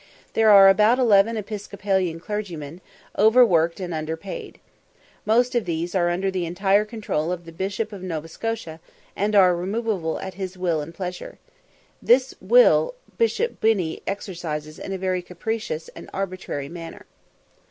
[0.33, 2.81] There are about eleven Episcopalian clergymen,
[3.19, 4.59] overworked and underpaid.
[5.27, 8.79] Most of these are under the entire control of the Bishop of Nova Scotia,
[9.15, 11.37] and are removable at his will and pleasure.
[12.01, 17.05] This will Bishop Binney exercises in a very capricious and arbitrary manner.